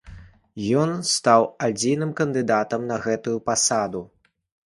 Ён 0.83 0.93
стаў 1.15 1.41
адзіным 1.67 2.15
кандыдатам 2.21 2.81
на 2.93 2.97
гэтую 3.05 3.37
пасаду. 3.51 4.01